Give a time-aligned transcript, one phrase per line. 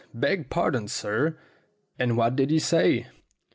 [0.15, 1.37] Beg pardon, sir,
[1.99, 3.05] and what did he say?"